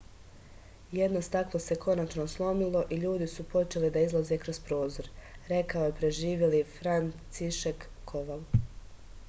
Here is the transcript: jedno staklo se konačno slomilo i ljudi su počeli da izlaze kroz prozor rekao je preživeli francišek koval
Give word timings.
jedno 0.99 1.19
staklo 1.25 1.59
se 1.65 1.75
konačno 1.83 2.25
slomilo 2.33 2.81
i 2.95 2.97
ljudi 3.03 3.27
su 3.35 3.45
počeli 3.51 3.91
da 3.99 4.05
izlaze 4.07 4.39
kroz 4.45 4.59
prozor 4.71 5.09
rekao 5.53 5.85
je 5.91 5.95
preživeli 6.01 6.63
francišek 6.79 7.85
koval 8.15 8.43